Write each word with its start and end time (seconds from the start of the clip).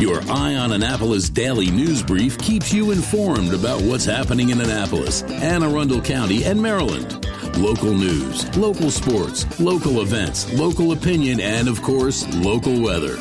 Your 0.00 0.22
Eye 0.30 0.54
on 0.54 0.72
Annapolis 0.72 1.28
daily 1.28 1.70
news 1.70 2.02
brief 2.02 2.38
keeps 2.38 2.72
you 2.72 2.90
informed 2.90 3.52
about 3.52 3.82
what's 3.82 4.06
happening 4.06 4.48
in 4.48 4.58
Annapolis, 4.58 5.22
Anne 5.24 5.62
Arundel 5.62 6.00
County, 6.00 6.42
and 6.44 6.58
Maryland. 6.58 7.26
Local 7.58 7.92
news, 7.92 8.56
local 8.56 8.90
sports, 8.90 9.60
local 9.60 10.00
events, 10.00 10.50
local 10.54 10.92
opinion, 10.92 11.38
and 11.38 11.68
of 11.68 11.82
course, 11.82 12.26
local 12.36 12.80
weather. 12.80 13.18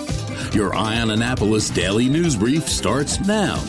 Your 0.53 0.73
Eye 0.73 1.01
on 1.01 1.11
Annapolis 1.11 1.69
daily 1.69 2.07
news 2.07 2.37
brief 2.37 2.65
starts 2.69 3.19
now. 3.27 3.61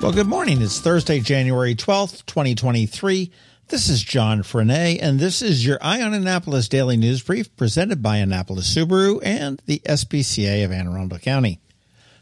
Well, 0.00 0.12
good 0.12 0.28
morning. 0.28 0.62
It's 0.62 0.78
Thursday, 0.78 1.18
January 1.18 1.74
12th, 1.74 2.26
2023. 2.26 3.32
This 3.68 3.90
is 3.90 4.02
John 4.02 4.42
Frenaye, 4.42 4.98
and 4.98 5.20
this 5.20 5.42
is 5.42 5.66
your 5.66 5.76
Eye 5.82 6.00
on 6.00 6.14
Annapolis 6.14 6.68
Daily 6.68 6.96
News 6.96 7.22
Brief 7.22 7.54
presented 7.54 8.02
by 8.02 8.16
Annapolis 8.16 8.74
Subaru 8.74 9.20
and 9.22 9.60
the 9.66 9.82
SPCA 9.84 10.64
of 10.64 10.72
Anne 10.72 10.88
Arundel 10.88 11.18
County. 11.18 11.60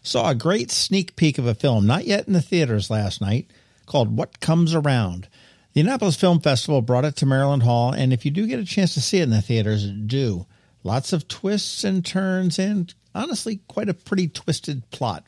Saw 0.03 0.31
a 0.31 0.35
great 0.35 0.73
sneak 0.73 1.15
peek 1.15 1.39
of 1.39 1.47
a 1.47 1.55
film 1.55 1.87
not 1.87 2.05
yet 2.05 2.27
in 2.27 2.33
the 2.33 2.43
theaters 2.43 2.91
last 2.91 3.21
night 3.21 3.49
called 3.87 4.17
What 4.17 4.41
Comes 4.41 4.75
Around. 4.75 5.29
The 5.73 5.83
Annapolis 5.83 6.17
Film 6.17 6.41
Festival 6.41 6.83
brought 6.83 7.05
it 7.05 7.15
to 7.17 7.27
Maryland 7.27 7.63
Hall, 7.63 7.93
and 7.93 8.13
if 8.13 8.25
you 8.25 8.33
do 8.33 8.49
get 8.49 8.59
a 8.59 8.65
chance 8.65 8.95
to 8.95 9.01
see 9.01 9.21
it 9.21 9.23
in 9.23 9.31
the 9.31 9.41
theaters, 9.41 9.89
do. 9.89 10.47
Lots 10.83 11.13
of 11.13 11.29
twists 11.29 11.85
and 11.85 12.05
turns, 12.05 12.59
and 12.59 12.93
honestly, 13.15 13.61
quite 13.69 13.89
a 13.89 13.95
pretty 13.95 14.27
twisted 14.27 14.91
plot. 14.91 15.23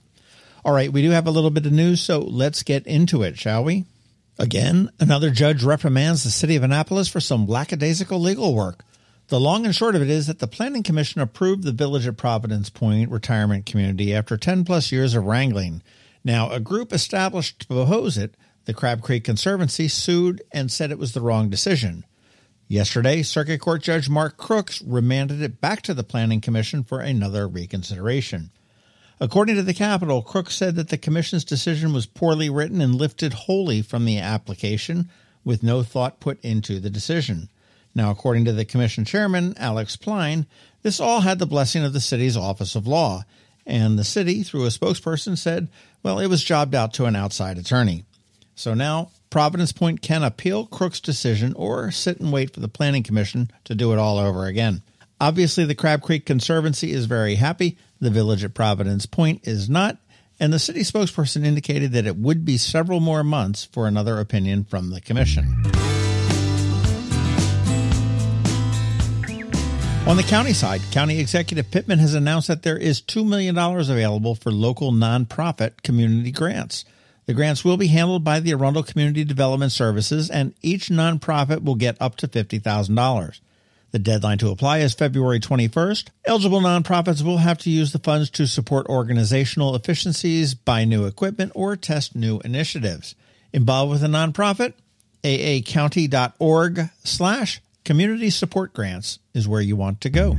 All 0.64 0.72
right, 0.72 0.92
we 0.92 1.00
do 1.00 1.10
have 1.10 1.28
a 1.28 1.30
little 1.30 1.50
bit 1.50 1.66
of 1.66 1.72
news, 1.72 2.00
so 2.00 2.18
let's 2.18 2.64
get 2.64 2.88
into 2.88 3.22
it, 3.22 3.38
shall 3.38 3.62
we? 3.62 3.84
Again, 4.38 4.90
another 5.00 5.30
judge 5.30 5.64
reprimands 5.64 6.22
the 6.22 6.30
city 6.30 6.54
of 6.54 6.62
Annapolis 6.62 7.08
for 7.08 7.18
some 7.18 7.46
lackadaisical 7.46 8.20
legal 8.20 8.54
work. 8.54 8.84
The 9.28 9.40
long 9.40 9.66
and 9.66 9.74
short 9.74 9.96
of 9.96 10.02
it 10.02 10.08
is 10.08 10.28
that 10.28 10.38
the 10.38 10.46
Planning 10.46 10.84
Commission 10.84 11.20
approved 11.20 11.64
the 11.64 11.72
village 11.72 12.06
at 12.06 12.16
Providence 12.16 12.70
Point 12.70 13.10
retirement 13.10 13.66
community 13.66 14.14
after 14.14 14.36
10 14.36 14.64
plus 14.64 14.92
years 14.92 15.16
of 15.16 15.24
wrangling. 15.24 15.82
Now, 16.22 16.50
a 16.50 16.60
group 16.60 16.92
established 16.92 17.68
to 17.68 17.80
oppose 17.80 18.16
it, 18.16 18.36
the 18.64 18.72
Crab 18.72 19.02
Creek 19.02 19.24
Conservancy, 19.24 19.88
sued 19.88 20.40
and 20.52 20.70
said 20.70 20.92
it 20.92 20.98
was 20.98 21.14
the 21.14 21.20
wrong 21.20 21.50
decision. 21.50 22.04
Yesterday, 22.68 23.22
Circuit 23.22 23.60
Court 23.60 23.82
Judge 23.82 24.08
Mark 24.08 24.36
Crooks 24.36 24.80
remanded 24.82 25.42
it 25.42 25.60
back 25.60 25.82
to 25.82 25.94
the 25.94 26.04
Planning 26.04 26.40
Commission 26.40 26.84
for 26.84 27.00
another 27.00 27.48
reconsideration. 27.48 28.50
According 29.20 29.56
to 29.56 29.62
the 29.62 29.74
Capital, 29.74 30.22
Crooks 30.22 30.54
said 30.54 30.76
that 30.76 30.90
the 30.90 30.98
Commission's 30.98 31.44
decision 31.44 31.92
was 31.92 32.06
poorly 32.06 32.48
written 32.48 32.80
and 32.80 32.94
lifted 32.94 33.32
wholly 33.32 33.82
from 33.82 34.04
the 34.04 34.18
application, 34.18 35.08
with 35.44 35.62
no 35.62 35.82
thought 35.82 36.20
put 36.20 36.40
into 36.44 36.78
the 36.78 36.90
decision. 36.90 37.48
Now, 37.94 38.10
according 38.10 38.44
to 38.44 38.52
the 38.52 38.64
Commission 38.64 39.04
Chairman, 39.04 39.54
Alex 39.56 39.96
Pline, 39.96 40.46
this 40.82 41.00
all 41.00 41.20
had 41.20 41.40
the 41.40 41.46
blessing 41.46 41.84
of 41.84 41.92
the 41.92 42.00
city's 42.00 42.36
Office 42.36 42.76
of 42.76 42.86
Law, 42.86 43.24
and 43.66 43.98
the 43.98 44.04
city, 44.04 44.42
through 44.42 44.66
a 44.66 44.68
spokesperson, 44.68 45.36
said, 45.36 45.68
well, 46.02 46.20
it 46.20 46.28
was 46.28 46.44
jobbed 46.44 46.74
out 46.74 46.94
to 46.94 47.06
an 47.06 47.16
outside 47.16 47.58
attorney. 47.58 48.04
So 48.54 48.72
now, 48.72 49.10
Providence 49.30 49.72
Point 49.72 50.00
can 50.00 50.22
appeal 50.22 50.66
Crooks' 50.66 51.00
decision 51.00 51.52
or 51.54 51.90
sit 51.90 52.20
and 52.20 52.32
wait 52.32 52.54
for 52.54 52.60
the 52.60 52.68
Planning 52.68 53.02
Commission 53.02 53.50
to 53.64 53.74
do 53.74 53.92
it 53.92 53.98
all 53.98 54.18
over 54.18 54.46
again. 54.46 54.82
Obviously, 55.20 55.64
the 55.64 55.74
Crab 55.74 56.02
Creek 56.02 56.24
Conservancy 56.24 56.92
is 56.92 57.06
very 57.06 57.34
happy. 57.34 57.76
The 58.00 58.10
village 58.10 58.44
at 58.44 58.54
Providence 58.54 59.06
Point 59.06 59.46
is 59.46 59.68
not. 59.68 59.98
And 60.38 60.52
the 60.52 60.60
city 60.60 60.80
spokesperson 60.80 61.44
indicated 61.44 61.90
that 61.92 62.06
it 62.06 62.16
would 62.16 62.44
be 62.44 62.56
several 62.56 63.00
more 63.00 63.24
months 63.24 63.64
for 63.64 63.88
another 63.88 64.20
opinion 64.20 64.64
from 64.64 64.90
the 64.90 65.00
commission. 65.00 65.44
On 70.06 70.16
the 70.16 70.22
county 70.22 70.52
side, 70.52 70.80
County 70.92 71.18
Executive 71.18 71.70
Pittman 71.70 71.98
has 71.98 72.14
announced 72.14 72.46
that 72.48 72.62
there 72.62 72.78
is 72.78 73.02
$2 73.02 73.28
million 73.28 73.58
available 73.58 74.36
for 74.36 74.52
local 74.52 74.92
nonprofit 74.92 75.82
community 75.82 76.30
grants. 76.30 76.84
The 77.26 77.34
grants 77.34 77.64
will 77.64 77.76
be 77.76 77.88
handled 77.88 78.24
by 78.24 78.40
the 78.40 78.52
Arundel 78.52 78.84
Community 78.84 79.24
Development 79.24 79.70
Services, 79.70 80.30
and 80.30 80.54
each 80.62 80.88
nonprofit 80.88 81.62
will 81.62 81.74
get 81.74 82.00
up 82.00 82.16
to 82.18 82.28
$50,000. 82.28 83.40
The 83.90 83.98
deadline 83.98 84.36
to 84.38 84.50
apply 84.50 84.78
is 84.78 84.92
February 84.92 85.40
21st. 85.40 86.08
Eligible 86.26 86.60
nonprofits 86.60 87.22
will 87.22 87.38
have 87.38 87.56
to 87.58 87.70
use 87.70 87.92
the 87.92 87.98
funds 87.98 88.28
to 88.30 88.46
support 88.46 88.86
organizational 88.86 89.74
efficiencies, 89.74 90.54
buy 90.54 90.84
new 90.84 91.06
equipment, 91.06 91.52
or 91.54 91.74
test 91.74 92.14
new 92.14 92.38
initiatives. 92.44 93.14
Involved 93.52 93.90
with 93.90 94.04
a 94.04 94.08
nonprofit? 94.08 94.74
aacounty.org 95.24 96.90
slash 97.02 97.60
community 97.84 98.30
support 98.30 98.72
grants 98.72 99.18
is 99.34 99.48
where 99.48 99.60
you 99.60 99.74
want 99.74 100.00
to 100.02 100.10
go. 100.10 100.36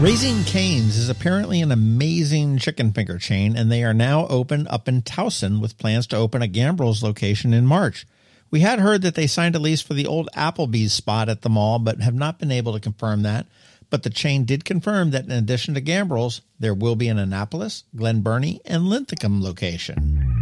Raising 0.00 0.42
Cane's 0.44 0.96
is 0.96 1.10
apparently 1.10 1.60
an 1.60 1.70
amazing 1.70 2.58
chicken 2.58 2.90
finger 2.90 3.18
chain, 3.18 3.54
and 3.54 3.70
they 3.70 3.84
are 3.84 3.94
now 3.94 4.26
open 4.28 4.66
up 4.68 4.88
in 4.88 5.02
Towson 5.02 5.60
with 5.60 5.78
plans 5.78 6.06
to 6.08 6.16
open 6.16 6.42
a 6.42 6.48
Gambrills 6.48 7.02
location 7.02 7.52
in 7.52 7.66
March. 7.66 8.06
We 8.50 8.60
had 8.60 8.80
heard 8.80 9.02
that 9.02 9.14
they 9.14 9.28
signed 9.28 9.54
a 9.54 9.60
lease 9.60 9.80
for 9.80 9.94
the 9.94 10.08
old 10.08 10.28
Applebee's 10.34 10.92
spot 10.92 11.28
at 11.28 11.42
the 11.42 11.48
mall, 11.48 11.78
but 11.78 12.00
have 12.00 12.14
not 12.14 12.40
been 12.40 12.50
able 12.50 12.72
to 12.72 12.80
confirm 12.80 13.22
that. 13.22 13.46
But 13.90 14.02
the 14.02 14.10
chain 14.10 14.44
did 14.44 14.64
confirm 14.64 15.12
that 15.12 15.24
in 15.24 15.30
addition 15.30 15.74
to 15.74 15.80
Gambrills, 15.80 16.40
there 16.58 16.74
will 16.74 16.96
be 16.96 17.06
an 17.08 17.18
Annapolis, 17.18 17.84
Glen 17.94 18.22
Burnie, 18.22 18.60
and 18.64 18.88
Linthicum 18.88 19.40
location. 19.40 20.40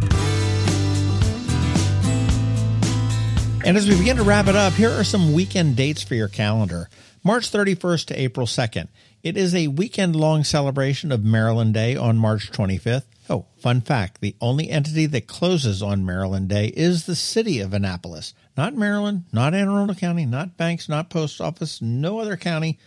And 3.63 3.77
as 3.77 3.87
we 3.87 3.95
begin 3.95 4.17
to 4.17 4.23
wrap 4.23 4.47
it 4.47 4.55
up, 4.55 4.73
here 4.73 4.91
are 4.91 5.03
some 5.03 5.33
weekend 5.33 5.75
dates 5.75 6.01
for 6.01 6.15
your 6.15 6.29
calendar. 6.29 6.89
March 7.29 7.51
31st 7.51 8.05
to 8.05 8.19
April 8.19 8.47
2nd. 8.47 8.87
It 9.21 9.37
is 9.37 9.53
a 9.53 9.67
weekend 9.67 10.15
long 10.15 10.43
celebration 10.43 11.11
of 11.11 11.23
Maryland 11.23 11.75
Day 11.75 11.95
on 11.95 12.17
March 12.17 12.51
25th. 12.51 13.03
Oh, 13.29 13.45
fun 13.59 13.81
fact 13.81 14.19
the 14.19 14.35
only 14.41 14.71
entity 14.71 15.05
that 15.05 15.27
closes 15.27 15.83
on 15.83 16.07
Maryland 16.07 16.49
Day 16.49 16.69
is 16.69 17.05
the 17.05 17.15
city 17.15 17.59
of 17.59 17.71
Annapolis. 17.71 18.33
Not 18.57 18.73
Maryland, 18.73 19.25
not 19.31 19.53
Anne 19.53 19.67
Arundel 19.67 19.95
County, 19.95 20.25
not 20.25 20.57
Banks, 20.57 20.89
not 20.89 21.11
Post 21.11 21.39
Office, 21.39 21.83
no 21.83 22.17
other 22.17 22.35
county, 22.35 22.79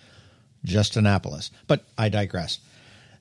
just 0.64 0.96
Annapolis. 0.96 1.52
But 1.68 1.84
I 1.96 2.08
digress. 2.08 2.58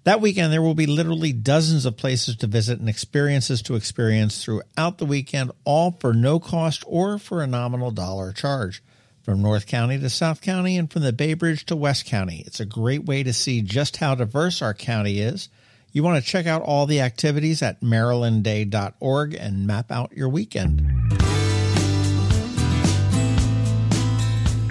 That 0.06 0.22
weekend, 0.22 0.52
there 0.52 0.64
will 0.64 0.74
be 0.74 0.88
literally 0.88 1.34
dozens 1.34 1.86
of 1.86 1.98
places 1.98 2.36
to 2.38 2.48
visit 2.48 2.80
and 2.80 2.90
experiences 2.90 3.62
to 3.62 3.76
experience 3.76 4.44
throughout 4.44 4.98
the 4.98 5.06
weekend, 5.06 5.52
all 5.66 5.92
for 6.00 6.16
no 6.16 6.40
cost 6.40 6.84
or 6.88 7.20
for 7.20 7.44
a 7.44 7.48
nominal 7.48 7.92
dollar 7.92 8.34
charge 8.34 8.82
from 9.24 9.42
North 9.42 9.68
County 9.68 10.00
to 10.00 10.10
South 10.10 10.42
County 10.42 10.78
and 10.78 10.92
from 10.92 11.04
the 11.04 11.14
Bay 11.14 11.34
Bridge 11.34 11.66
to 11.68 11.76
West 11.76 12.06
County. 12.06 12.44
It's 12.46 12.60
a 12.60 12.66
great 12.66 13.06
way 13.06 13.24
to 13.24 13.34
see 13.34 13.62
just 13.62 13.98
how 13.98 14.16
diverse 14.16 14.62
our 14.62 14.74
county 14.74 15.20
is. 15.20 15.50
You 15.92 16.04
want 16.04 16.24
to 16.24 16.30
check 16.30 16.46
out 16.46 16.62
all 16.62 16.86
the 16.86 17.02
activities 17.02 17.62
at 17.62 17.82
marylandday.org 17.82 19.34
and 19.34 19.68
map 19.68 19.92
out 19.92 20.14
your 20.14 20.30
weekend. 20.30 20.82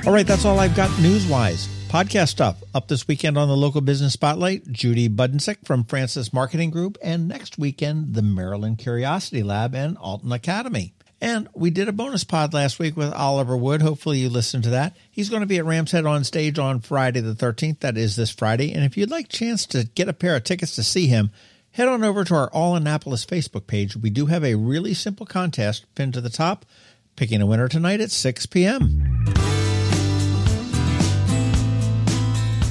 All 0.07 0.15
right, 0.15 0.27
that's 0.27 0.47
all 0.47 0.59
I've 0.59 0.75
got 0.75 0.99
news 1.01 1.27
wise. 1.27 1.69
Podcast 1.89 2.29
stuff 2.29 2.63
up 2.75 2.89
this 2.89 3.07
weekend 3.07 3.37
on 3.37 3.49
the 3.49 3.57
local 3.57 3.81
business 3.81 4.15
spotlight. 4.15 4.71
Judy 4.71 5.09
Budensick 5.09 5.67
from 5.67 5.85
Francis 5.85 6.33
Marketing 6.33 6.71
Group, 6.71 6.97
and 7.03 7.29
next 7.29 7.59
weekend, 7.59 8.15
the 8.15 8.23
Maryland 8.23 8.79
Curiosity 8.79 9.43
Lab 9.43 9.75
and 9.75 9.99
Alton 9.99 10.33
Academy. 10.33 10.95
And 11.21 11.49
we 11.55 11.71
did 11.71 11.89
a 11.89 11.93
bonus 11.93 12.25
pod 12.25 12.55
last 12.55 12.79
week 12.79 12.97
with 12.97 13.13
Oliver 13.13 13.57
Wood. 13.57 13.83
Hopefully 13.83 14.19
you 14.19 14.31
listened 14.31 14.65
to 14.65 14.71
that. 14.71 14.97
He's 15.11 15.29
going 15.29 15.41
to 15.41 15.47
be 15.47 15.59
at 15.59 15.67
Ram's 15.67 15.93
Head 15.93 16.07
on 16.07 16.25
stage 16.25 16.59
on 16.59 16.81
Friday 16.81 17.21
the 17.21 17.35
13th. 17.35 17.81
That 17.81 17.99
is 17.99 18.17
this 18.17 18.31
Friday. 18.31 18.73
And 18.73 18.85
if 18.85 18.97
you'd 18.97 19.11
like 19.11 19.27
a 19.27 19.29
chance 19.29 19.67
to 19.67 19.85
get 19.85 20.09
a 20.09 20.15
pair 20.15 20.35
of 20.35 20.45
tickets 20.45 20.75
to 20.77 20.83
see 20.83 21.09
him, 21.09 21.31
head 21.73 21.89
on 21.89 22.03
over 22.03 22.25
to 22.25 22.35
our 22.35 22.49
All 22.51 22.75
Annapolis 22.75 23.27
Facebook 23.27 23.67
page. 23.67 23.97
We 23.97 24.09
do 24.09 24.27
have 24.27 24.45
a 24.45 24.55
really 24.55 24.95
simple 24.95 25.27
contest 25.27 25.85
pinned 25.95 26.15
to 26.15 26.23
the 26.23 26.31
top, 26.31 26.65
picking 27.17 27.43
a 27.43 27.47
winner 27.47 27.69
tonight 27.69 28.01
at 28.01 28.11
6 28.11 28.47
p.m. 28.47 29.25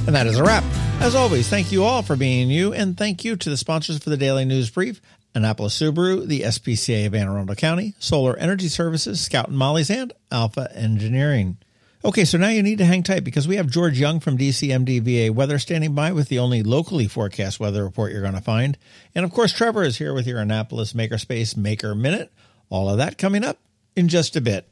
And 0.06 0.16
that 0.16 0.26
is 0.26 0.38
a 0.38 0.42
wrap. 0.42 0.64
As 1.00 1.14
always, 1.14 1.48
thank 1.48 1.70
you 1.70 1.84
all 1.84 2.02
for 2.02 2.16
being 2.16 2.50
you, 2.50 2.74
and 2.74 2.98
thank 2.98 3.24
you 3.24 3.36
to 3.36 3.48
the 3.48 3.56
sponsors 3.56 3.98
for 3.98 4.10
the 4.10 4.16
Daily 4.16 4.44
News 4.44 4.68
Brief. 4.68 5.00
Annapolis 5.34 5.78
Subaru, 5.78 6.26
the 6.26 6.42
SPCA 6.42 7.06
of 7.06 7.14
Anne 7.14 7.28
Arundel 7.28 7.54
County, 7.54 7.94
Solar 7.98 8.36
Energy 8.36 8.68
Services, 8.68 9.20
Scout 9.20 9.48
and 9.48 9.58
Molly's, 9.58 9.90
and 9.90 10.12
Alpha 10.32 10.68
Engineering. 10.74 11.58
Okay, 12.02 12.24
so 12.24 12.38
now 12.38 12.48
you 12.48 12.62
need 12.62 12.78
to 12.78 12.86
hang 12.86 13.02
tight 13.02 13.24
because 13.24 13.46
we 13.46 13.56
have 13.56 13.68
George 13.68 14.00
Young 14.00 14.20
from 14.20 14.38
DCMDVA 14.38 15.30
Weather 15.32 15.58
standing 15.58 15.94
by 15.94 16.12
with 16.12 16.28
the 16.28 16.38
only 16.38 16.62
locally 16.62 17.06
forecast 17.06 17.60
weather 17.60 17.84
report 17.84 18.10
you're 18.10 18.22
going 18.22 18.32
to 18.32 18.40
find. 18.40 18.78
And 19.14 19.22
of 19.22 19.32
course, 19.32 19.52
Trevor 19.52 19.82
is 19.82 19.98
here 19.98 20.14
with 20.14 20.26
your 20.26 20.38
Annapolis 20.38 20.94
Makerspace 20.94 21.58
Maker 21.58 21.94
Minute. 21.94 22.32
All 22.70 22.88
of 22.88 22.96
that 22.96 23.18
coming 23.18 23.44
up 23.44 23.58
in 23.94 24.08
just 24.08 24.34
a 24.34 24.40
bit. 24.40 24.69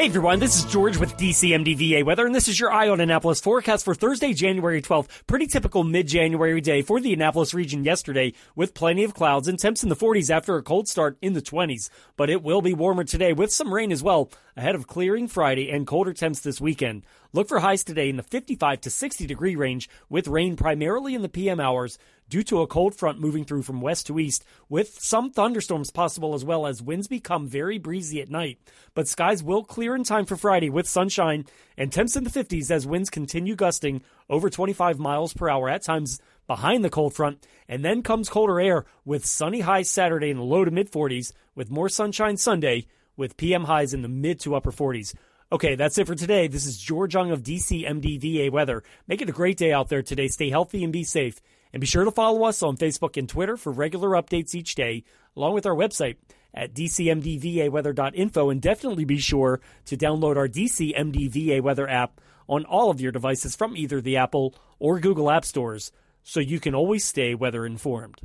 Hey 0.00 0.06
everyone, 0.06 0.38
this 0.38 0.56
is 0.56 0.64
George 0.64 0.96
with 0.96 1.18
DCMDVA 1.18 2.06
Weather, 2.06 2.24
and 2.24 2.34
this 2.34 2.48
is 2.48 2.58
your 2.58 2.72
Eye 2.72 2.88
on 2.88 3.02
Annapolis 3.02 3.38
forecast 3.38 3.84
for 3.84 3.94
Thursday, 3.94 4.32
January 4.32 4.80
12th. 4.80 5.26
Pretty 5.26 5.46
typical 5.46 5.84
mid-January 5.84 6.62
day 6.62 6.80
for 6.80 7.02
the 7.02 7.12
Annapolis 7.12 7.52
region 7.52 7.84
yesterday, 7.84 8.32
with 8.56 8.72
plenty 8.72 9.04
of 9.04 9.12
clouds 9.12 9.46
and 9.46 9.58
temps 9.58 9.82
in 9.82 9.90
the 9.90 9.94
40s 9.94 10.30
after 10.30 10.56
a 10.56 10.62
cold 10.62 10.88
start 10.88 11.18
in 11.20 11.34
the 11.34 11.42
20s. 11.42 11.90
But 12.16 12.30
it 12.30 12.42
will 12.42 12.62
be 12.62 12.72
warmer 12.72 13.04
today 13.04 13.34
with 13.34 13.52
some 13.52 13.74
rain 13.74 13.92
as 13.92 14.02
well, 14.02 14.30
ahead 14.56 14.74
of 14.74 14.86
clearing 14.86 15.28
Friday 15.28 15.70
and 15.70 15.86
colder 15.86 16.14
temps 16.14 16.40
this 16.40 16.62
weekend. 16.62 17.04
Look 17.34 17.48
for 17.48 17.58
highs 17.58 17.84
today 17.84 18.08
in 18.08 18.16
the 18.16 18.22
55 18.22 18.80
to 18.80 18.88
60 18.88 19.26
degree 19.26 19.54
range, 19.54 19.90
with 20.08 20.28
rain 20.28 20.56
primarily 20.56 21.14
in 21.14 21.20
the 21.20 21.28
PM 21.28 21.60
hours 21.60 21.98
due 22.30 22.44
to 22.44 22.62
a 22.62 22.66
cold 22.66 22.94
front 22.94 23.20
moving 23.20 23.44
through 23.44 23.62
from 23.62 23.80
west 23.80 24.06
to 24.06 24.18
east, 24.18 24.44
with 24.68 24.98
some 25.00 25.30
thunderstorms 25.30 25.90
possible 25.90 26.32
as 26.32 26.44
well 26.44 26.66
as 26.66 26.80
winds 26.80 27.08
become 27.08 27.48
very 27.48 27.76
breezy 27.76 28.22
at 28.22 28.30
night. 28.30 28.58
But 28.94 29.08
skies 29.08 29.42
will 29.42 29.64
clear 29.64 29.96
in 29.96 30.04
time 30.04 30.24
for 30.24 30.36
Friday 30.36 30.70
with 30.70 30.88
sunshine 30.88 31.44
and 31.76 31.92
temps 31.92 32.16
in 32.16 32.24
the 32.24 32.30
50s 32.30 32.70
as 32.70 32.86
winds 32.86 33.10
continue 33.10 33.56
gusting 33.56 34.02
over 34.30 34.48
25 34.48 34.98
miles 34.98 35.34
per 35.34 35.50
hour 35.50 35.68
at 35.68 35.82
times 35.82 36.20
behind 36.46 36.84
the 36.84 36.90
cold 36.90 37.14
front. 37.14 37.44
And 37.68 37.84
then 37.84 38.02
comes 38.02 38.28
colder 38.28 38.60
air 38.60 38.86
with 39.04 39.26
sunny 39.26 39.60
highs 39.60 39.90
Saturday 39.90 40.30
in 40.30 40.36
the 40.36 40.44
low 40.44 40.64
to 40.64 40.70
mid 40.70 40.90
40s, 40.90 41.32
with 41.54 41.70
more 41.70 41.88
sunshine 41.88 42.36
Sunday 42.36 42.86
with 43.16 43.36
PM 43.36 43.64
highs 43.64 43.92
in 43.92 44.02
the 44.02 44.08
mid 44.08 44.40
to 44.40 44.54
upper 44.54 44.72
40s. 44.72 45.14
Okay, 45.52 45.74
that's 45.74 45.98
it 45.98 46.06
for 46.06 46.14
today. 46.14 46.46
This 46.46 46.64
is 46.64 46.78
George 46.78 47.14
Young 47.14 47.32
of 47.32 47.42
DCMDVA 47.42 48.52
Weather. 48.52 48.84
Make 49.08 49.20
it 49.20 49.28
a 49.28 49.32
great 49.32 49.56
day 49.56 49.72
out 49.72 49.88
there 49.88 50.00
today. 50.00 50.28
Stay 50.28 50.48
healthy 50.48 50.84
and 50.84 50.92
be 50.92 51.02
safe. 51.02 51.40
And 51.72 51.80
be 51.80 51.86
sure 51.86 52.04
to 52.04 52.10
follow 52.10 52.44
us 52.44 52.62
on 52.62 52.76
Facebook 52.76 53.16
and 53.16 53.28
Twitter 53.28 53.56
for 53.56 53.72
regular 53.72 54.10
updates 54.10 54.54
each 54.54 54.74
day, 54.74 55.04
along 55.36 55.54
with 55.54 55.66
our 55.66 55.74
website 55.74 56.16
at 56.52 56.74
dcmdvaweather.info. 56.74 58.50
And 58.50 58.60
definitely 58.60 59.04
be 59.04 59.18
sure 59.18 59.60
to 59.86 59.96
download 59.96 60.36
our 60.36 60.48
DCMDVA 60.48 61.60
Weather 61.60 61.88
app 61.88 62.20
on 62.48 62.64
all 62.64 62.90
of 62.90 63.00
your 63.00 63.12
devices 63.12 63.54
from 63.54 63.76
either 63.76 64.00
the 64.00 64.16
Apple 64.16 64.54
or 64.78 64.98
Google 64.98 65.30
App 65.30 65.44
Stores 65.44 65.92
so 66.24 66.40
you 66.40 66.60
can 66.60 66.74
always 66.74 67.04
stay 67.04 67.34
weather 67.34 67.64
informed. 67.64 68.20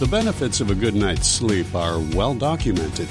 The 0.00 0.08
benefits 0.10 0.60
of 0.60 0.70
a 0.70 0.74
good 0.74 0.94
night's 0.94 1.28
sleep 1.28 1.74
are 1.74 1.98
well 2.14 2.34
documented. 2.34 3.08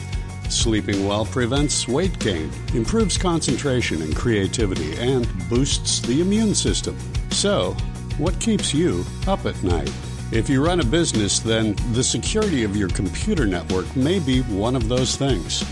Sleeping 0.49 1.05
well 1.05 1.25
prevents 1.25 1.87
weight 1.87 2.17
gain, 2.19 2.49
improves 2.73 3.17
concentration 3.17 4.01
and 4.01 4.15
creativity, 4.15 4.95
and 4.97 5.27
boosts 5.49 5.99
the 5.99 6.21
immune 6.21 6.55
system. 6.55 6.97
So, 7.31 7.75
what 8.17 8.39
keeps 8.39 8.73
you 8.73 9.05
up 9.27 9.45
at 9.45 9.61
night? 9.63 9.91
If 10.31 10.49
you 10.49 10.65
run 10.65 10.79
a 10.79 10.85
business, 10.85 11.39
then 11.39 11.75
the 11.93 12.03
security 12.03 12.63
of 12.63 12.75
your 12.75 12.89
computer 12.89 13.45
network 13.45 13.95
may 13.95 14.19
be 14.19 14.41
one 14.41 14.75
of 14.75 14.89
those 14.89 15.15
things. 15.15 15.63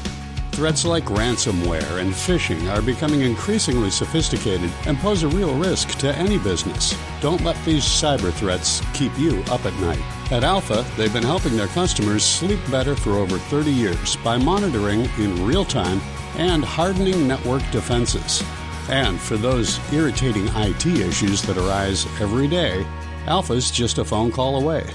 Threats 0.51 0.85
like 0.85 1.03
ransomware 1.05 1.99
and 1.99 2.13
phishing 2.13 2.73
are 2.73 2.81
becoming 2.81 3.21
increasingly 3.21 3.89
sophisticated 3.89 4.71
and 4.85 4.97
pose 4.99 5.23
a 5.23 5.27
real 5.27 5.53
risk 5.57 5.89
to 5.99 6.15
any 6.15 6.37
business. 6.37 6.95
Don't 7.19 7.43
let 7.43 7.57
these 7.65 7.83
cyber 7.83 8.31
threats 8.31 8.81
keep 8.93 9.17
you 9.19 9.43
up 9.49 9.65
at 9.65 9.73
night. 9.81 9.99
At 10.31 10.45
Alpha, 10.45 10.85
they've 10.95 11.11
been 11.11 11.23
helping 11.23 11.57
their 11.57 11.67
customers 11.67 12.23
sleep 12.23 12.59
better 12.71 12.95
for 12.95 13.17
over 13.17 13.37
30 13.37 13.69
years 13.69 14.15
by 14.17 14.37
monitoring 14.37 15.09
in 15.19 15.45
real 15.45 15.65
time 15.65 15.99
and 16.37 16.63
hardening 16.63 17.27
network 17.27 17.69
defenses. 17.71 18.41
And 18.89 19.19
for 19.19 19.37
those 19.37 19.79
irritating 19.91 20.47
IT 20.55 20.85
issues 20.85 21.41
that 21.43 21.57
arise 21.57 22.05
every 22.21 22.47
day, 22.47 22.85
Alpha's 23.27 23.71
just 23.71 23.97
a 23.97 24.05
phone 24.05 24.31
call 24.31 24.61
away, 24.61 24.87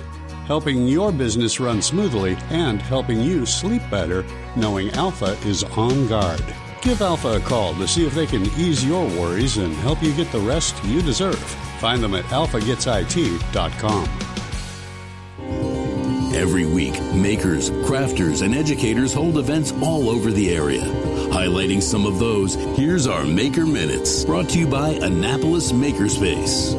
helping 0.47 0.87
your 0.87 1.11
business 1.11 1.59
run 1.59 1.83
smoothly 1.83 2.37
and 2.51 2.81
helping 2.81 3.21
you 3.21 3.45
sleep 3.45 3.83
better 3.91 4.25
knowing 4.57 4.91
Alpha 4.91 5.37
is 5.47 5.65
on 5.65 6.07
guard. 6.07 6.43
Give 6.83 7.03
Alpha 7.03 7.37
a 7.37 7.41
call 7.41 7.75
to 7.75 7.87
see 7.87 8.07
if 8.07 8.15
they 8.15 8.27
can 8.27 8.47
ease 8.59 8.85
your 8.85 9.07
worries 9.07 9.59
and 9.59 9.75
help 9.75 10.03
you 10.03 10.15
get 10.15 10.31
the 10.33 10.41
rest 10.41 10.83
you 10.85 11.03
deserve. 11.03 11.39
Find 11.81 12.03
them 12.03 12.15
at 12.15 12.25
alphagetsit.com. 12.27 14.40
Every 16.33 16.65
week, 16.65 17.01
makers, 17.13 17.71
crafters, 17.71 18.43
and 18.43 18.55
educators 18.55 19.13
hold 19.13 19.37
events 19.37 19.73
all 19.83 20.09
over 20.09 20.31
the 20.31 20.55
area. 20.55 20.83
Highlighting 20.83 21.83
some 21.83 22.07
of 22.07 22.21
those, 22.21 22.55
here's 22.55 23.09
our 23.09 23.25
Maker 23.25 23.67
Minutes, 23.67 24.25
brought 24.25 24.49
to 24.51 24.61
you 24.61 24.69
by 24.69 24.91
Annapolis 24.91 25.73
Makerspace. 25.73 26.73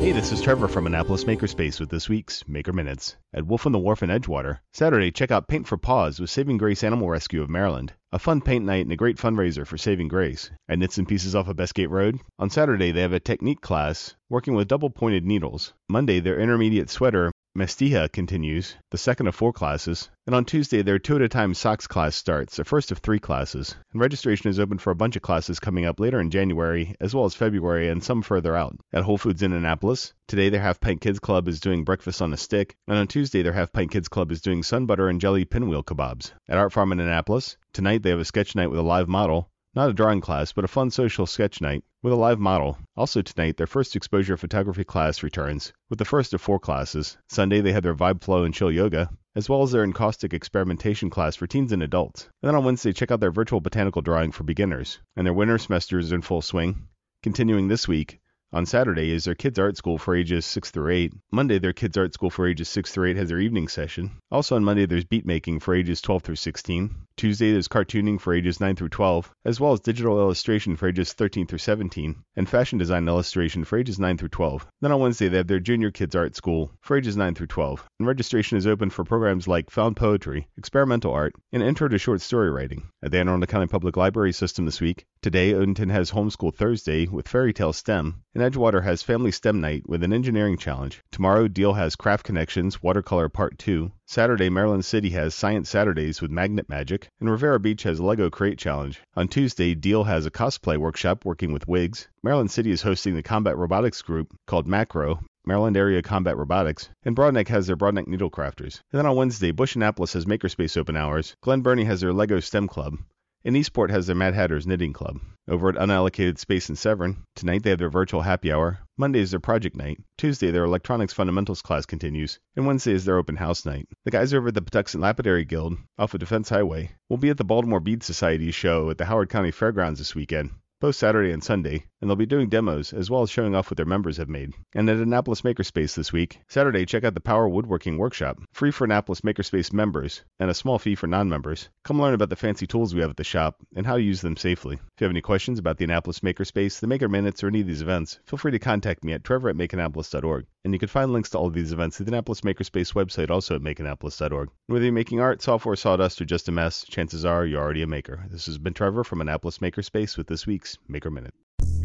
Hey, 0.00 0.12
this 0.12 0.30
is 0.30 0.42
Trevor 0.42 0.68
from 0.68 0.86
Annapolis 0.86 1.24
Makerspace 1.24 1.80
with 1.80 1.88
this 1.88 2.10
week's 2.10 2.46
Maker 2.46 2.74
Minutes. 2.74 3.16
At 3.32 3.46
Wolf 3.46 3.64
on 3.64 3.72
the 3.72 3.78
Wharf 3.78 4.02
in 4.02 4.10
Edgewater, 4.10 4.58
Saturday, 4.74 5.10
check 5.10 5.30
out 5.30 5.48
Paint 5.48 5.66
for 5.66 5.78
Paws 5.78 6.20
with 6.20 6.28
Saving 6.28 6.58
Grace 6.58 6.84
Animal 6.84 7.08
Rescue 7.08 7.40
of 7.40 7.48
Maryland. 7.48 7.94
A 8.12 8.18
fun 8.18 8.42
paint 8.42 8.66
night 8.66 8.84
and 8.84 8.92
a 8.92 8.96
great 8.96 9.16
fundraiser 9.16 9.66
for 9.66 9.78
Saving 9.78 10.08
Grace. 10.08 10.50
At 10.68 10.78
Knits 10.78 10.98
and 10.98 11.08
Pieces 11.08 11.34
off 11.34 11.48
of 11.48 11.56
Bestgate 11.56 11.88
Road, 11.88 12.20
on 12.38 12.50
Saturday 12.50 12.92
they 12.92 13.00
have 13.00 13.14
a 13.14 13.20
technique 13.20 13.62
class 13.62 14.14
working 14.28 14.54
with 14.54 14.68
double 14.68 14.90
pointed 14.90 15.24
needles. 15.24 15.72
Monday, 15.88 16.20
their 16.20 16.38
intermediate 16.38 16.90
sweater 16.90 17.32
Mestija 17.56 18.10
continues, 18.10 18.74
the 18.90 18.98
second 18.98 19.28
of 19.28 19.34
four 19.36 19.52
classes, 19.52 20.10
and 20.26 20.34
on 20.34 20.44
Tuesday 20.44 20.82
their 20.82 20.98
two 20.98 21.14
at 21.14 21.22
a 21.22 21.28
time 21.28 21.54
socks 21.54 21.86
class 21.86 22.16
starts, 22.16 22.56
the 22.56 22.64
first 22.64 22.90
of 22.90 22.98
three 22.98 23.20
classes. 23.20 23.76
And 23.92 24.00
registration 24.00 24.50
is 24.50 24.58
open 24.58 24.78
for 24.78 24.90
a 24.90 24.96
bunch 24.96 25.14
of 25.14 25.22
classes 25.22 25.60
coming 25.60 25.84
up 25.84 26.00
later 26.00 26.18
in 26.18 26.32
January, 26.32 26.96
as 27.00 27.14
well 27.14 27.26
as 27.26 27.34
February 27.36 27.88
and 27.88 28.02
some 28.02 28.22
further 28.22 28.56
out. 28.56 28.76
At 28.92 29.04
Whole 29.04 29.18
Foods 29.18 29.44
in 29.44 29.52
Annapolis, 29.52 30.14
today 30.26 30.48
their 30.48 30.62
Half 30.62 30.80
Pint 30.80 31.00
Kids 31.00 31.20
Club 31.20 31.46
is 31.46 31.60
doing 31.60 31.84
breakfast 31.84 32.20
on 32.20 32.32
a 32.32 32.36
stick, 32.36 32.74
and 32.88 32.98
on 32.98 33.06
Tuesday 33.06 33.42
their 33.42 33.52
Half 33.52 33.72
Pint 33.72 33.92
Kids 33.92 34.08
Club 34.08 34.32
is 34.32 34.40
doing 34.40 34.64
sun 34.64 34.86
butter 34.86 35.08
and 35.08 35.20
jelly 35.20 35.44
pinwheel 35.44 35.84
kebabs. 35.84 36.32
At 36.48 36.58
Art 36.58 36.72
Farm 36.72 36.90
in 36.90 36.98
Annapolis, 36.98 37.56
tonight 37.72 38.02
they 38.02 38.10
have 38.10 38.18
a 38.18 38.24
sketch 38.24 38.56
night 38.56 38.70
with 38.70 38.80
a 38.80 38.82
live 38.82 39.06
model, 39.06 39.48
not 39.74 39.90
a 39.90 39.92
drawing 39.92 40.20
class, 40.20 40.52
but 40.52 40.64
a 40.64 40.68
fun 40.68 40.90
social 40.90 41.26
sketch 41.26 41.60
night 41.60 41.82
with 42.02 42.12
a 42.12 42.16
live 42.16 42.38
model. 42.38 42.78
Also 42.96 43.22
tonight, 43.22 43.56
their 43.56 43.66
first 43.66 43.96
exposure 43.96 44.36
photography 44.36 44.84
class 44.84 45.22
returns, 45.22 45.72
with 45.90 45.98
the 45.98 46.04
first 46.04 46.32
of 46.32 46.40
four 46.40 46.60
classes. 46.60 47.16
Sunday, 47.28 47.60
they 47.60 47.72
had 47.72 47.82
their 47.82 47.94
Vibe 47.94 48.22
Flow 48.22 48.44
and 48.44 48.54
Chill 48.54 48.70
Yoga, 48.70 49.10
as 49.34 49.48
well 49.48 49.62
as 49.62 49.72
their 49.72 49.82
encaustic 49.82 50.32
experimentation 50.32 51.10
class 51.10 51.34
for 51.34 51.46
teens 51.46 51.72
and 51.72 51.82
adults. 51.82 52.28
And 52.42 52.48
then 52.48 52.54
on 52.54 52.64
Wednesday, 52.64 52.92
check 52.92 53.10
out 53.10 53.20
their 53.20 53.32
virtual 53.32 53.60
botanical 53.60 54.02
drawing 54.02 54.30
for 54.30 54.44
beginners. 54.44 55.00
And 55.16 55.26
their 55.26 55.34
winter 55.34 55.58
semester 55.58 55.98
is 55.98 56.12
in 56.12 56.22
full 56.22 56.42
swing. 56.42 56.86
Continuing 57.22 57.66
this 57.68 57.88
week, 57.88 58.20
On 58.54 58.64
Saturday 58.64 59.10
is 59.10 59.24
their 59.24 59.34
Kids 59.34 59.58
Art 59.58 59.76
School 59.76 59.98
for 59.98 60.14
ages 60.14 60.46
6 60.46 60.70
through 60.70 60.92
8. 60.92 61.12
Monday, 61.32 61.58
their 61.58 61.72
Kids 61.72 61.96
Art 61.96 62.14
School 62.14 62.30
for 62.30 62.46
ages 62.46 62.68
6 62.68 62.92
through 62.92 63.10
8 63.10 63.16
has 63.16 63.28
their 63.28 63.40
evening 63.40 63.66
session. 63.66 64.12
Also 64.30 64.54
on 64.54 64.62
Monday, 64.62 64.86
there's 64.86 65.04
beat 65.04 65.26
making 65.26 65.58
for 65.58 65.74
ages 65.74 66.00
12 66.00 66.22
through 66.22 66.36
16. 66.36 66.94
Tuesday, 67.16 67.52
there's 67.52 67.68
cartooning 67.68 68.20
for 68.20 68.34
ages 68.34 68.58
9 68.58 68.74
through 68.74 68.88
12, 68.88 69.32
as 69.44 69.60
well 69.60 69.72
as 69.72 69.78
digital 69.78 70.18
illustration 70.18 70.74
for 70.74 70.88
ages 70.88 71.12
13 71.12 71.46
through 71.46 71.58
17, 71.58 72.16
and 72.34 72.48
fashion 72.48 72.76
design 72.76 73.06
illustration 73.06 73.62
for 73.62 73.78
ages 73.78 74.00
9 74.00 74.18
through 74.18 74.30
12. 74.30 74.66
Then 74.80 74.90
on 74.90 74.98
Wednesday, 74.98 75.28
they 75.28 75.36
have 75.36 75.46
their 75.46 75.60
Junior 75.60 75.92
Kids 75.92 76.16
Art 76.16 76.34
School 76.34 76.72
for 76.80 76.96
ages 76.96 77.16
9 77.16 77.36
through 77.36 77.46
12, 77.46 77.84
and 78.00 78.08
registration 78.08 78.58
is 78.58 78.66
open 78.66 78.90
for 78.90 79.04
programs 79.04 79.46
like 79.46 79.70
found 79.70 79.94
poetry, 79.96 80.48
experimental 80.58 81.12
art, 81.12 81.34
and 81.52 81.62
intro 81.62 81.86
to 81.86 81.98
short 81.98 82.20
story 82.20 82.50
writing. 82.50 82.82
At 83.00 83.12
the 83.12 83.18
Anne 83.18 83.28
Arundel 83.28 83.46
County 83.46 83.68
Public 83.68 83.96
Library 83.96 84.32
system 84.32 84.64
this 84.64 84.80
week, 84.80 85.06
today 85.22 85.52
Odenton 85.52 85.92
has 85.92 86.10
Homeschool 86.10 86.52
Thursday 86.52 87.06
with 87.06 87.28
Fairy 87.28 87.52
Tale 87.52 87.72
STEM, 87.72 88.24
and 88.34 88.42
Edgewater 88.42 88.82
has 88.82 89.04
Family 89.04 89.30
STEM 89.30 89.60
Night 89.60 89.88
with 89.88 90.02
an 90.02 90.12
engineering 90.12 90.56
challenge. 90.56 91.00
Tomorrow, 91.12 91.46
Deal 91.46 91.74
has 91.74 91.94
Craft 91.94 92.24
Connections 92.24 92.82
Watercolor 92.82 93.28
Part 93.28 93.56
2. 93.58 93.92
Saturday, 94.06 94.50
Maryland 94.50 94.84
City 94.84 95.08
has 95.10 95.34
Science 95.34 95.70
Saturdays 95.70 96.20
with 96.20 96.30
Magnet 96.30 96.68
Magic, 96.68 97.08
and 97.20 97.30
Riviera 97.30 97.58
Beach 97.58 97.84
has 97.84 98.00
Lego 98.00 98.28
Create 98.28 98.58
Challenge. 98.58 99.00
On 99.16 99.26
Tuesday, 99.26 99.74
Deal 99.74 100.04
has 100.04 100.26
a 100.26 100.30
cosplay 100.30 100.76
workshop 100.76 101.24
working 101.24 101.52
with 101.52 101.66
wigs. 101.66 102.06
Maryland 102.22 102.50
City 102.50 102.70
is 102.70 102.82
hosting 102.82 103.16
the 103.16 103.22
combat 103.22 103.56
robotics 103.56 104.02
group 104.02 104.36
called 104.46 104.66
Macro, 104.66 105.20
Maryland 105.46 105.76
Area 105.76 106.02
Combat 106.02 106.36
Robotics, 106.36 106.90
and 107.02 107.16
Broadneck 107.16 107.48
has 107.48 107.66
their 107.66 107.76
Broadneck 107.76 108.06
Needle 108.06 108.30
Crafters. 108.30 108.82
And 108.92 108.98
then 108.98 109.06
on 109.06 109.16
Wednesday, 109.16 109.52
Bush 109.52 109.74
Annapolis 109.74 110.12
has 110.12 110.26
Makerspace 110.26 110.76
open 110.76 110.96
hours, 110.96 111.34
Glen 111.40 111.62
Burnie 111.62 111.84
has 111.84 112.02
their 112.02 112.12
Lego 112.12 112.40
STEM 112.40 112.68
Club, 112.68 112.98
and 113.44 113.56
Eastport 113.56 113.90
has 113.90 114.06
their 114.06 114.16
Mad 114.16 114.34
Hatters 114.34 114.66
Knitting 114.66 114.92
Club. 114.92 115.20
Over 115.48 115.68
at 115.68 115.74
Unallocated 115.74 116.38
Space 116.38 116.68
in 116.70 116.76
Severn, 116.76 117.18
tonight 117.36 117.62
they 117.62 117.70
have 117.70 117.78
their 117.78 117.90
virtual 117.90 118.22
happy 118.22 118.50
hour. 118.50 118.78
Monday 118.96 119.20
is 119.20 119.30
their 119.30 119.40
project 119.40 119.76
night. 119.76 120.00
Tuesday, 120.16 120.50
their 120.50 120.64
electronics 120.64 121.12
fundamentals 121.12 121.60
class 121.60 121.84
continues. 121.84 122.38
And 122.56 122.66
Wednesday 122.66 122.92
is 122.92 123.04
their 123.04 123.18
open 123.18 123.36
house 123.36 123.66
night. 123.66 123.86
The 124.04 124.10
guys 124.10 124.32
over 124.32 124.48
at 124.48 124.54
the 124.54 124.62
Patuxent 124.62 125.02
Lapidary 125.02 125.44
Guild, 125.44 125.76
off 125.98 126.14
of 126.14 126.20
Defense 126.20 126.48
Highway, 126.48 126.92
will 127.08 127.18
be 127.18 127.28
at 127.28 127.36
the 127.36 127.44
Baltimore 127.44 127.80
Bead 127.80 128.02
Society 128.02 128.50
show 128.50 128.88
at 128.90 128.98
the 128.98 129.04
Howard 129.04 129.28
County 129.28 129.50
Fairgrounds 129.50 129.98
this 129.98 130.14
weekend 130.14 130.50
both 130.84 130.96
Saturday 130.96 131.30
and 131.30 131.42
Sunday, 131.42 131.86
and 132.04 132.10
they'll 132.10 132.16
be 132.16 132.26
doing 132.26 132.50
demos 132.50 132.92
as 132.92 133.08
well 133.08 133.22
as 133.22 133.30
showing 133.30 133.54
off 133.54 133.70
what 133.70 133.78
their 133.78 133.86
members 133.86 134.18
have 134.18 134.28
made. 134.28 134.52
And 134.74 134.90
at 134.90 134.98
Annapolis 134.98 135.40
Makerspace 135.40 135.94
this 135.94 136.12
week, 136.12 136.38
Saturday, 136.48 136.84
check 136.84 137.02
out 137.02 137.14
the 137.14 137.20
Power 137.20 137.48
Woodworking 137.48 137.96
Workshop, 137.96 138.42
free 138.52 138.70
for 138.72 138.84
Annapolis 138.84 139.22
Makerspace 139.22 139.72
members 139.72 140.22
and 140.38 140.50
a 140.50 140.54
small 140.54 140.78
fee 140.78 140.96
for 140.96 141.06
non-members. 141.06 141.70
Come 141.82 142.02
learn 142.02 142.12
about 142.12 142.28
the 142.28 142.36
fancy 142.36 142.66
tools 142.66 142.94
we 142.94 143.00
have 143.00 143.08
at 143.08 143.16
the 143.16 143.24
shop 143.24 143.56
and 143.74 143.86
how 143.86 143.96
to 143.96 144.02
use 144.02 144.20
them 144.20 144.36
safely. 144.36 144.74
If 144.74 145.00
you 145.00 145.06
have 145.06 145.12
any 145.12 145.22
questions 145.22 145.58
about 145.58 145.78
the 145.78 145.84
Annapolis 145.84 146.20
Makerspace, 146.20 146.78
the 146.78 146.86
Maker 146.86 147.08
Minutes, 147.08 147.42
or 147.42 147.48
any 147.48 147.62
of 147.62 147.66
these 147.66 147.80
events, 147.80 148.18
feel 148.26 148.36
free 148.38 148.52
to 148.52 148.58
contact 148.58 149.02
me 149.02 149.14
at 149.14 149.24
trevor 149.24 149.48
at 149.48 149.56
makeannapolis.org. 149.56 150.44
And 150.64 150.74
you 150.74 150.78
can 150.78 150.90
find 150.90 151.10
links 151.10 151.30
to 151.30 151.38
all 151.38 151.46
of 151.46 151.54
these 151.54 151.72
events 151.72 151.98
at 152.02 152.04
the 152.04 152.12
Annapolis 152.12 152.42
Makerspace 152.42 152.92
website, 152.92 153.30
also 153.30 153.54
at 153.54 153.62
makeannapolis.org. 153.62 154.50
Whether 154.66 154.84
you're 154.84 154.92
making 154.92 155.20
art, 155.20 155.40
software, 155.40 155.74
sawdust, 155.74 156.20
or 156.20 156.26
just 156.26 156.48
a 156.48 156.52
mess, 156.52 156.84
chances 156.84 157.24
are 157.24 157.46
you're 157.46 157.62
already 157.62 157.80
a 157.80 157.86
maker. 157.86 158.26
This 158.30 158.44
has 158.44 158.58
been 158.58 158.74
Trevor 158.74 159.04
from 159.04 159.22
Annapolis 159.22 159.56
Makerspace 159.56 160.18
with 160.18 160.26
this 160.26 160.46
week's 160.46 160.76
Maker 160.86 161.10
Minute. 161.10 161.32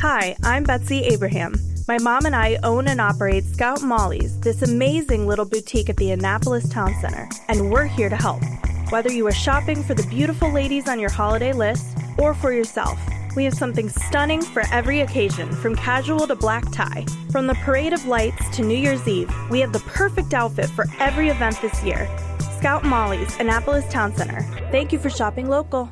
Hi, 0.02 0.38
I'm 0.46 0.64
Betsy 0.64 1.04
Abraham. 1.04 1.56
My 1.86 1.98
mom 1.98 2.26
and 2.26 2.34
I 2.34 2.58
own 2.64 2.88
and 2.88 3.02
operate 3.02 3.44
Scout 3.44 3.82
Molly's, 3.82 4.40
this 4.40 4.62
amazing 4.62 5.28
little 5.28 5.44
boutique 5.44 5.90
at 5.90 5.98
the 5.98 6.12
Annapolis 6.12 6.70
Town 6.70 6.96
Center, 7.02 7.28
and 7.50 7.70
we're 7.70 7.84
here 7.84 8.08
to 8.08 8.16
help. 8.16 8.42
Whether 8.92 9.12
you 9.12 9.28
are 9.28 9.34
shopping 9.34 9.84
for 9.84 9.96
the 9.96 10.08
beautiful 10.08 10.54
ladies 10.54 10.88
on 10.88 11.02
your 11.02 11.12
holiday 11.12 11.52
list 11.52 11.98
or 12.18 12.34
for 12.34 12.54
yourself, 12.54 12.98
we 13.36 13.44
have 13.44 13.54
something 13.54 13.90
stunning 13.90 14.42
for 14.42 14.64
every 14.72 15.02
occasion, 15.02 15.52
from 15.52 15.76
casual 15.76 16.28
to 16.28 16.36
black 16.36 16.72
tie. 16.72 17.06
From 17.30 17.46
the 17.46 17.56
Parade 17.56 17.92
of 17.92 18.06
Lights 18.06 18.56
to 18.56 18.64
New 18.64 18.78
Year's 18.78 19.06
Eve, 19.06 19.30
we 19.50 19.60
have 19.60 19.74
the 19.74 19.80
perfect 19.80 20.34
outfit 20.34 20.70
for 20.70 20.86
every 21.00 21.28
event 21.28 21.60
this 21.62 21.84
year. 21.84 22.08
Scout 22.58 22.86
Molly's, 22.86 23.38
Annapolis 23.42 23.92
Town 23.92 24.16
Center. 24.16 24.44
Thank 24.72 24.94
you 24.94 25.00
for 25.00 25.10
shopping 25.10 25.50
local. 25.50 25.92